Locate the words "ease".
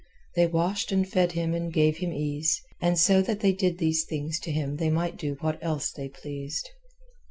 2.11-2.59